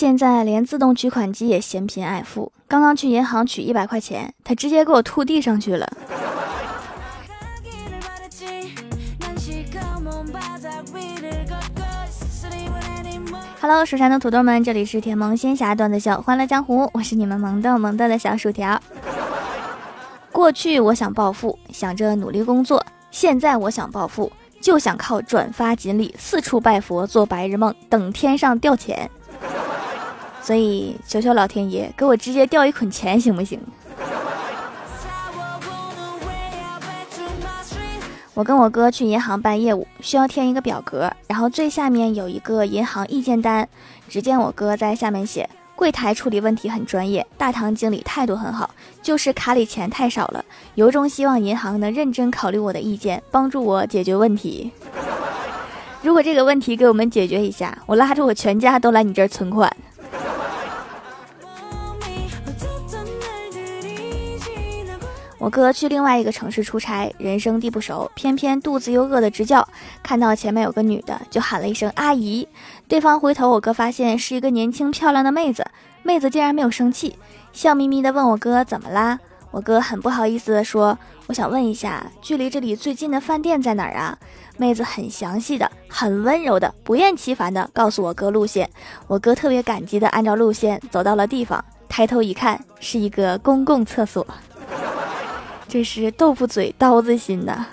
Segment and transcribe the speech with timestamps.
[0.00, 2.50] 现在连自动取款机也嫌贫爱富。
[2.66, 5.86] 刚刚去银行取一百块钱，他直接给我吐地上去了。
[13.60, 18.80] Hello，蜀山的土豆们，这里是甜萌仙侠段子秀《欢乐江湖》，我是你们萌豆萌豆的小薯条。
[20.32, 22.80] 过去我想暴富，想着努力工作；
[23.10, 24.32] 现在我想暴富，
[24.62, 29.10] 就想靠转发锦鲤、四处拜佛、做白日梦，等天上掉钱。
[30.42, 33.60] 所以求求老天爷，给我直接掉一捆钱行不行？
[38.32, 43.68] 我跟我哥去银行办业务，需要填一个表格，然后最下面有一个银行意见单。
[44.08, 48.70] 只见我哥在下面写：柜台处理问题很专业，大堂经理态度很好，
[49.02, 50.42] 就是卡里钱太少了，
[50.76, 54.72] 由衷希望银行能认真考虑我的意见，帮助我解决问题。
[56.00, 59.70] 如果这个问题给我们解决一下，我拉着我全家都来你这儿存款。
[65.40, 69.66] 我哥去另外一个城市出差，人生地不熟，偏偏肚子又饿得直叫。
[70.02, 72.46] 看到前面有个女的，就喊了一声“阿姨”。
[72.86, 75.64] 对方回头，我哥发现是一个年轻漂亮的妹子。
[76.02, 77.16] 妹子竟然没有生气，
[77.54, 79.18] 笑眯眯地问我哥怎么啦？
[79.50, 80.96] 我哥很不好意思地说
[81.26, 84.18] ：“我想问一下，距离这里最近的饭店在哪儿啊？”
[84.58, 88.68] 妹子很详细的、很温柔的、不厌其烦地告诉我哥路线。
[89.06, 94.26] 我哥特别感激地按照路线走到了地方，抬头一看，是一个公共厕所。
[95.70, 97.64] 这是豆腐嘴刀子心呐！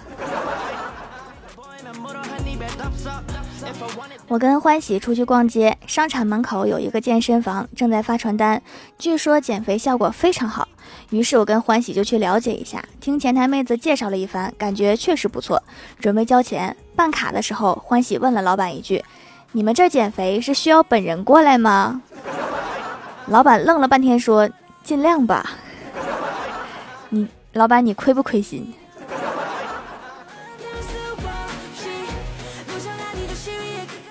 [4.28, 8.62] 我跟欢喜出去逛街，商场门口有一个健身房正在发传单，
[9.00, 10.68] 据说减肥效果非常好。
[11.10, 15.64] 于是我跟欢喜就去了解一下，听前台妹子介绍了一番，感觉确实不错。
[16.00, 19.04] 准备交钱办卡的时候，欢喜问了老板一句
[19.54, 22.04] ：“你们这减肥是需要本人过来吗？”
[23.26, 24.48] 老板愣了半天说
[24.84, 25.50] ：“尽量吧。”
[27.10, 27.28] 你。
[27.58, 28.72] 老板，你亏不亏心？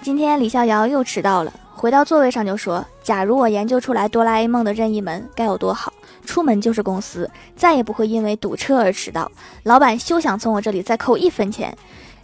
[0.03, 5.93] 今天李逍遥又迟到了，回到座位上就说：“假如我研究出来哆啦 A 梦的任意门，该有多好！
[6.25, 9.31] 出门就是公司，再也不会因为堵车而迟到。
[9.62, 11.76] 老板休想从我这里再扣一分钱。”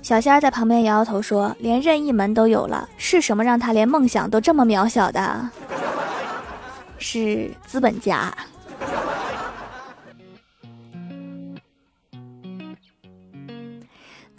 [0.02, 5.48] 小仙儿在旁边摇摇头说：“连任意门都有了，是什么让他连梦想都这么渺小的？
[6.98, 8.36] 是资本家。”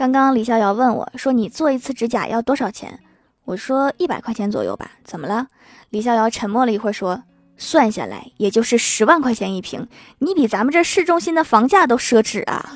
[0.03, 2.99] 刚刚李逍遥问我说：“你做一次指甲要多少钱？”
[3.45, 5.47] 我说：“一百块钱左右吧。”怎么了？
[5.91, 7.23] 李逍遥沉默了一会儿说
[7.55, 9.87] ：“算下来也就是十万块钱一平，
[10.19, 12.75] 你比咱们这市中心的房价都奢侈啊！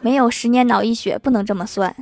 [0.00, 1.92] 没有十年脑溢血，不能这么算。”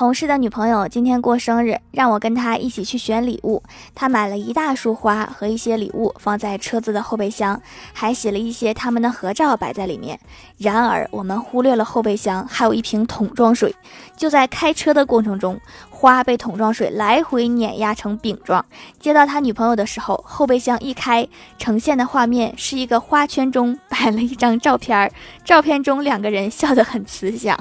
[0.00, 3.62] 同事的女朋友今天过生日，让我跟他一起去选礼物。
[3.94, 7.60] 他买了一大束花和一些礼物放在车子的后备箱，
[7.92, 10.18] 还洗了一些他们的合照摆在里面。
[10.56, 13.76] 然而，我们忽略了后备箱还有一瓶桶装水。
[14.16, 15.60] 就在开车的过程中，
[15.90, 18.64] 花被桶装水来回碾压成饼状。
[18.98, 21.28] 接到他女朋友的时候，后备箱一开，
[21.58, 25.12] 呈现的画面是一个花圈中摆了一张照片，
[25.44, 27.54] 照片中两个人笑得很慈祥。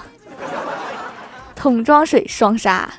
[1.59, 2.89] 桶装水双杀。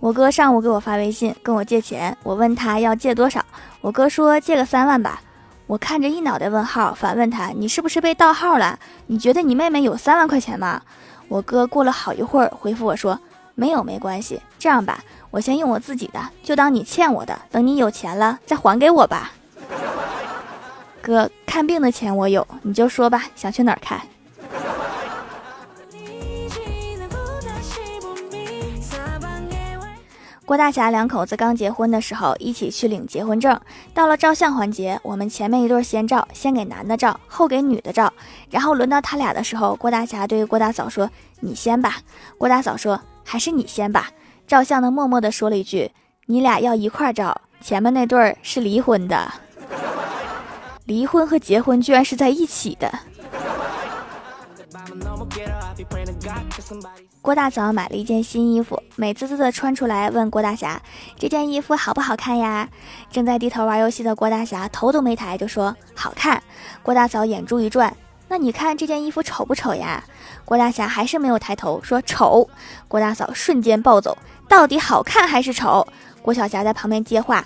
[0.00, 2.16] 我哥上午给我发微信，跟我借钱。
[2.24, 3.40] 我问他要借多少，
[3.80, 5.22] 我哥说借个三万吧。
[5.68, 8.76] 我看着一脑袋问号，反问他：“你是不是被盗号了？
[9.06, 10.82] 你觉得你妹妹有三万块钱吗？”
[11.28, 13.16] 我哥过了好一会儿回复我说
[13.54, 14.42] ：“没有，没关系。
[14.58, 14.98] 这样吧，
[15.30, 19.30] 我先用我自己的，就当你欠我的，等你有钱了再还给我吧。”
[21.02, 24.00] 哥，看病的钱我有，你就说吧，想去哪儿看？
[30.44, 33.58] 郭大侠两口子刚结婚的时候，一起去领结婚证。
[33.94, 38.12] 到了照相环节，我们前面一对先照，先给男的照，后给女的照。
[38.50, 41.08] 然后轮到他俩的时候，郭大侠对郭大嫂说
[41.40, 41.98] ：“你先吧。”
[42.36, 44.10] 郭大嫂说：“还是你先吧。”
[44.46, 45.90] 照相的默默的说了一句
[46.26, 49.32] ：“你俩要一块照，前面那对儿是离婚的。”
[50.92, 52.92] 离婚和结婚居然是在一起的。
[57.22, 60.82] 郭大嫂买了一件新衣服，美滋滋的穿出来，问郭大侠
[61.18, 62.68] ：“这件衣服好不好看呀？”
[63.10, 66.42] 正在低头玩游戏的郭大侠头都没抬就说：“好看。”
[66.84, 67.96] 郭大嫂眼珠一转
[68.28, 70.04] ：“那你看这件衣服丑不丑呀？”
[70.44, 72.46] 郭大侠还是没有抬头说：“丑。”
[72.86, 75.88] 郭大嫂瞬间暴走：“到底好看还是丑？”
[76.20, 77.42] 郭晓霞在旁边接话。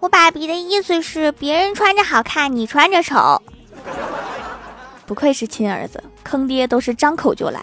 [0.00, 3.42] 我爸比的意思是，别人穿着好看，你穿着丑。
[5.06, 7.60] 不愧是亲儿子，坑爹都是张口就来。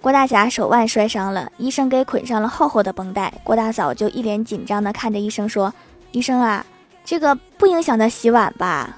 [0.00, 3.32] 郭大侠手腕摔伤了，医生给捆上了厚厚的绷带。
[3.44, 5.72] 郭大嫂就一脸紧张的看着医生说
[6.10, 6.66] ：“医生啊，
[7.04, 8.96] 这个不影响他洗碗吧？”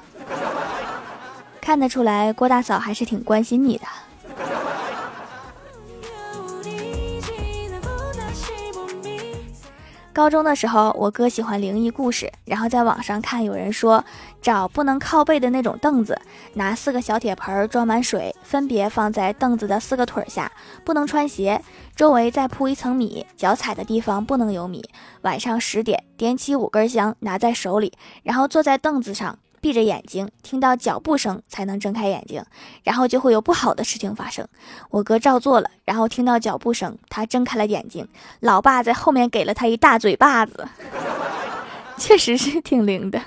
[1.60, 3.84] 看得出来，郭大嫂还是挺关心你的。
[10.14, 14.02] 高中的时候，我哥喜欢灵异故事，然后在网上看有人说，
[14.40, 16.16] 找不能靠背的那种凳子，
[16.52, 20.50] 拿四个小铁盆装满水，分别放在凳子的四个腿下，
[20.84, 21.60] 不能穿鞋，
[21.96, 24.88] 周围再铺一层米，脚踩的地方不能有米。
[25.22, 29.36] 晚上十点，点起五根香，拿在手里，然后坐在凳子上。
[29.64, 32.44] 闭着眼睛，听到脚步声才能睁开眼睛，
[32.82, 34.46] 然后就会有不好的事情发生。
[34.90, 38.06] 我哥照做了，然后听到脚步声，他睁开了眼睛，
[38.40, 40.68] 老爸在后面给了他一大嘴巴子，
[41.96, 43.18] 确实是挺灵的。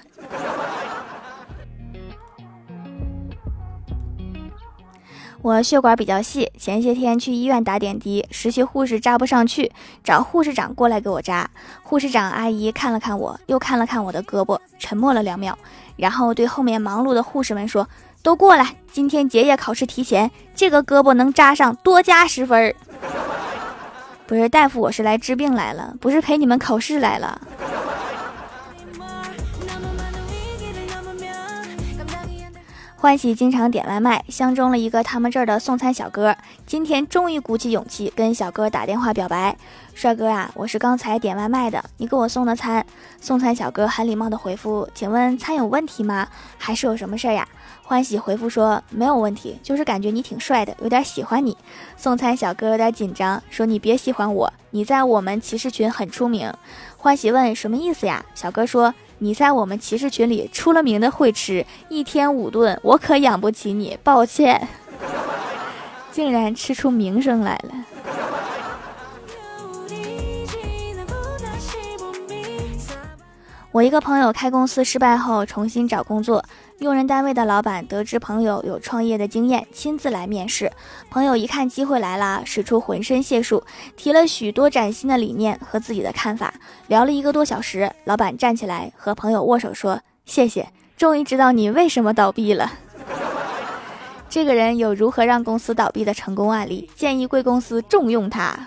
[5.43, 9.71] 我血管比较细，前些天去医院打点滴，实习护士扎不上去，
[10.03, 11.49] 找护士长过来给我扎。
[11.83, 15.57] 护士长阿姨看了看我，又看了看我的胳膊，沉默了两秒，
[15.97, 17.87] 然后对后面忙碌的护士们说
[18.23, 22.73] ：“都过来，今天结业考试提前，这个胳膊能扎上，多加十分。”
[24.25, 27.41] 不是大夫，我是来治病来了，不是陪你们考试来了。
[32.99, 36.35] 欢喜经常点外卖，相中了一个他们这儿的送餐小哥。
[36.65, 39.55] 今天终于鼓起勇气跟小哥打电话表白
[39.93, 42.83] ：“帅哥啊，我是刚才点外卖的，你给我送的餐。”
[43.21, 46.27] 送餐小哥很礼貌的回复：“请问餐有问题吗？
[46.57, 47.47] 还是有什么事儿呀？”
[47.85, 51.55] 欢喜回复说：“没有问题，就是感觉你挺帅的，有点喜欢你。”
[51.95, 56.51] 送餐小哥有点紧张，说：“你别喜欢我，你在我们骑士群很出名。”
[56.97, 58.91] 欢喜问：“什么意思呀？”小哥说。
[59.19, 64.67] 你在我们骑士群里出了名的会吃，一天五顿，我可养不起你，抱歉。
[66.11, 67.71] 竟然吃出名声来了。
[73.77, 76.43] 我一个朋友开公司失败后重新找工作。
[76.79, 80.71] 用人单位的老板得知朋友有创业的经验，亲自来面试。
[81.11, 83.63] 朋友一看机会来了，使出浑身解数，
[83.95, 86.51] 提了许多崭新的理念和自己的看法。
[86.87, 92.71] 聊了一个多小时，老板站起来和朋友握手说：“谢谢，终于知道你为什么倒闭了。
[94.27, 98.57] ”这个人有如何让公司倒闭的成功案例，建议贵公司重用他。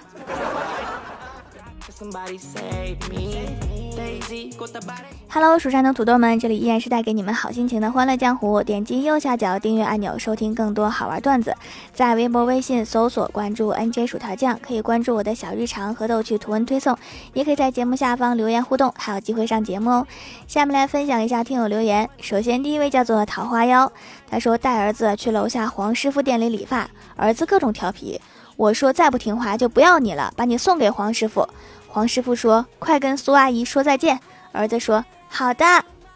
[5.28, 8.62] Hello，蜀山的土豆们，这里依然是带给你们好心情的欢乐江湖。
[8.62, 11.54] 点击右下角订阅按钮，收听更多好玩段子。
[11.92, 16.96] 在微博、微信搜索关注 NJ 薯条酱，可以关注我的小日常和逗趣图文推送，
[17.32, 20.06] 也可以在节目下方留言互动，还有机会上节目哦。
[20.46, 22.08] 下面来分享一下听友留言。
[22.20, 23.90] 首先，第一位叫做桃花妖，
[24.28, 28.20] 他说带儿子去楼下黄师傅店里理发，儿子各种调皮，
[28.56, 31.48] 我说再不听话就不要你了，把你送给黄师傅。
[31.92, 34.18] 黄师傅说：“快跟苏阿姨说再见。”
[34.52, 35.64] 儿子说：“好的，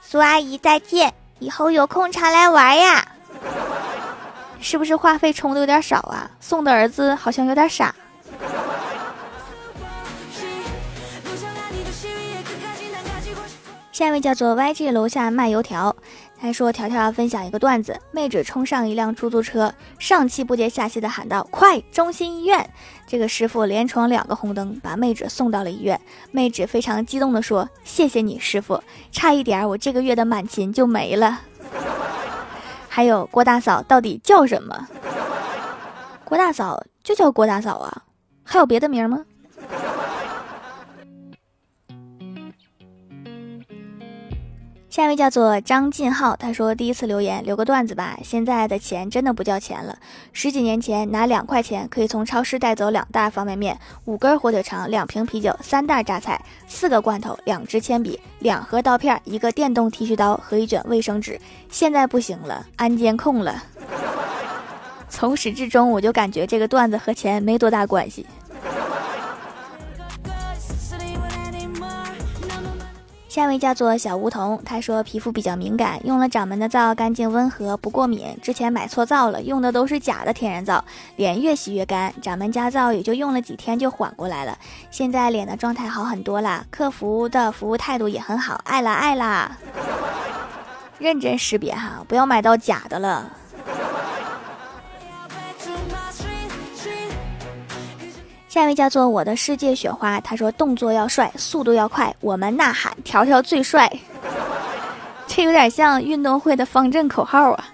[0.00, 3.06] 苏阿姨再见，以后有空常来玩呀。
[4.60, 6.30] ”是不是话费充的有点少啊？
[6.40, 7.94] 送的儿子好像有点傻。
[13.92, 15.94] 下一位叫做 YG 楼下卖油条。
[16.44, 22.68] 还说条条要分享一个段子：妹纸冲上一辆出租车，上气不接下气的喊道：“快，中心医院！”
[23.08, 25.98] 这个师傅连闯两个红灯，把妹纸送到了医院。
[26.32, 31.40] 妹纸非常激动的说：“谢谢你，师傅，差一点我这个月的满勤就没了。”
[32.90, 34.86] 还有郭大嫂到底叫什么？
[36.26, 38.02] 郭大嫂就叫郭大嫂啊，
[38.42, 39.24] 还有别的名吗？
[44.94, 48.16] 下一位叫做张晋浩，他说第一次留言留个段子吧。
[48.22, 49.98] 现在的钱真的不叫钱了，
[50.32, 61.40] 十几年前拿两块钱可以从超市带走两袋方便面、五根火腿肠、两瓶啤酒、三袋榨菜、四个罐头、两支铅笔、两盒刀片、一个电动剃须刀和一卷卫生纸。
[61.68, 63.64] 现在不行了，安监控了。
[65.10, 68.24] 从始至终，我就感觉这个段子和钱没多大关系。
[73.34, 78.38] 下一位叫做小梧桐，他说皮肤比较敏感，用了掌门的皂，干净温和，不过敏。
[78.40, 80.84] 之前买错皂了，用的都是假的天然皂，
[81.16, 82.14] 脸越洗越干。
[82.22, 84.56] 掌门家皂也就用了几天就缓过来了，
[84.88, 89.50] 现在脸的状态好很多啦，客服的服务态度也很好，爱啦爱啦。
[91.00, 93.32] 认真识别哈，不要买到假的了。
[98.54, 103.92] 下一位叫做我的世界雪花，他说动作要帅，速度要快，我们呐喊条条最帅。
[105.26, 107.64] 这有点像运动会的方阵口号啊。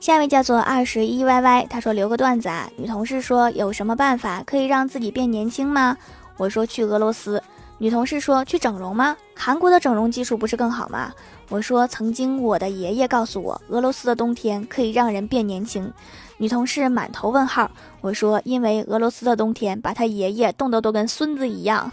[0.00, 5.94] 下一位叫做二十一 yy，他说留个段子啊，女同事说有什么办法可以让自己变年轻吗？
[6.38, 7.42] 我说去俄罗斯。
[7.76, 9.14] 女同事说去整容吗？
[9.34, 11.12] 韩国的整容技术不是更好吗？
[11.48, 15.92] 我说曾经我的爷爷告诉我，俄罗斯的冬天可以让人变年轻。
[16.38, 17.70] 女同事满头问号。
[18.00, 21.90] 我说因为俄罗斯的冬天把他爷爷冻得都跟孙子一样。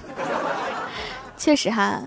[1.38, 2.01] 确实哈，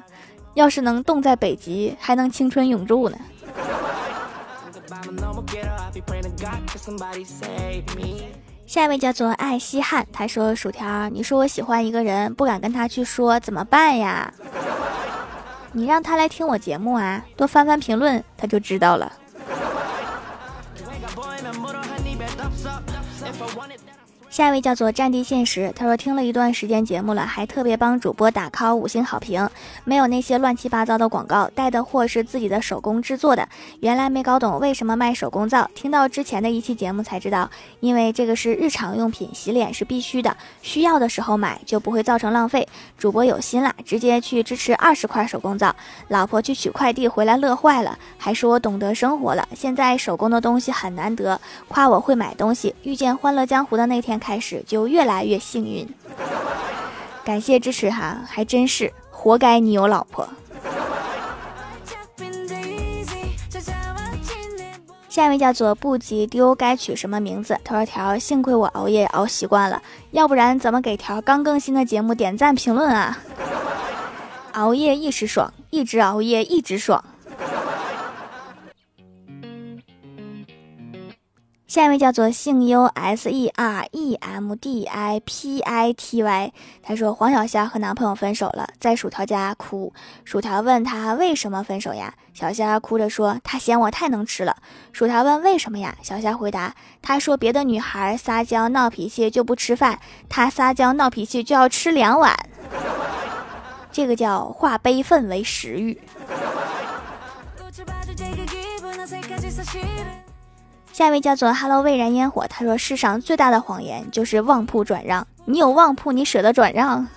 [0.54, 3.16] 要是能冻在北极，还能青春永驻呢。
[8.66, 14.32] 下一位叫做爱稀罕，他说：“薯条，你说我喜欢一个人，不敢跟他去说，怎么办呀？
[15.72, 19.10] 你让他来听我节目啊，多翻翻评论，他就知道了。”
[24.32, 29.46] 下一位叫做战地现实，他说听了一段时间节目了，还特别帮主播打 call 五星好评，
[29.84, 33.46] 没有那些乱七八糟的广告，带的货是自己的手工制作的。
[33.80, 42.66] 原来没搞懂为什么卖手工皂，听到之前的一期节目才知道，因为这个是日常用品，洗脸是必须的，需要的时候买就不会造成浪费。
[42.96, 45.76] 主播有心啦，直接去支持二十块手工皂，
[46.08, 49.46] 老婆去取快递回来乐坏了，还说我懂得生活了。
[49.54, 52.74] 现在手工的东西很难得，夸我会买东西。
[52.84, 54.21] 遇见欢乐江湖的那天。
[54.22, 55.84] 开始就越来越幸运，
[57.24, 60.28] 感谢支持哈，还真是活该你有老婆。
[65.08, 67.58] 下一位叫做不急丢，该取什么名字？
[67.64, 73.18] 他说条，幸亏我熬夜熬习惯了，要不然怎么给条刚更新的节目点赞评论啊？
[74.52, 77.04] 熬夜一时爽，一直熬夜一直爽。
[81.72, 86.52] 下一位叫做姓 U S E R E M D I P I T Y，
[86.82, 89.90] 他说黄小仙和男朋友分手了，在薯条家哭。
[90.22, 92.12] 薯条问他为什么分手呀？
[92.34, 94.54] 小仙哭着说他嫌我太能吃了。
[94.92, 95.96] 薯条问为什么呀？
[96.02, 99.98] 小仙回答他说别的女孩撒娇闹脾气就不吃饭，
[100.28, 102.38] 他撒娇闹脾气就要吃两碗。
[103.90, 105.98] 这个叫化悲愤为食欲。
[110.92, 115.26] 下一位叫做 Hello 未燃烟火，他说世上最大的谎言就是旺铺转让。
[115.46, 117.08] 你有旺铺，你舍得转让？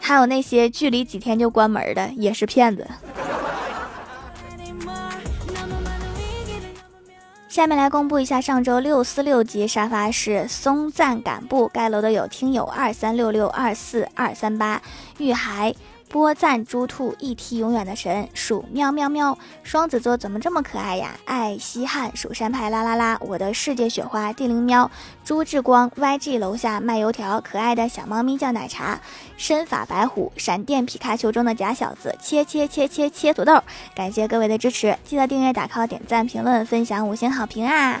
[0.00, 2.88] 还有那些距离几天就关门的，也是骗子。
[7.48, 14.80] 下面来公布一下上周六四六级沙发是松赞杆部，盖楼的有听友二三六六二四二三八
[15.18, 15.74] 玉海。
[16.10, 21.12] 波赞猪兔一踢永远的神鼠喵喵喵，双子座怎么这么可爱呀？
[21.24, 24.90] 爱稀罕蜀山派啦啦啦，我的世界雪花地灵喵，
[25.24, 28.98] 朱志光 YG 楼下卖油条，可爱的小猫咪叫奶茶，
[29.36, 33.62] 身法白虎，闪电皮卡丘中的假小子，切切切切切土豆，
[33.94, 38.00] 感谢各位的支持，记得订阅、打 call、点赞、评论、分享、五星好评啊！